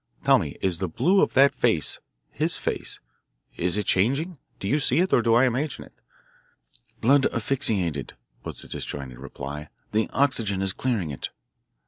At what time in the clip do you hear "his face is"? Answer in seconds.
2.31-3.77